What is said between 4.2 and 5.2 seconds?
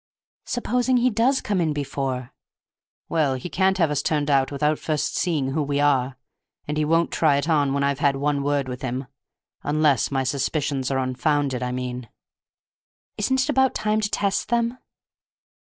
out without first